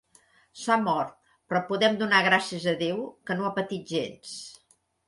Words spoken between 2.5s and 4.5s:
a Déu, que no ha patit gens.